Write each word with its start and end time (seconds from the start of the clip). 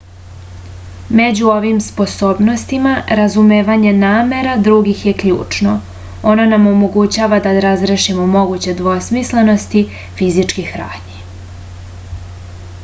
među 1.17 1.49
ovim 1.55 1.81
sposobnostima 1.87 2.93
razumevanje 3.19 3.91
namera 3.97 4.55
drugih 4.67 5.03
je 5.09 5.13
ključno 5.19 5.75
ono 6.31 6.47
nam 6.53 6.65
omogućava 6.71 7.39
da 7.47 7.53
razrešimo 7.65 8.25
moguće 8.37 8.73
dvosmislenosti 8.81 9.87
fizičkih 10.23 10.73
radnji 10.85 11.21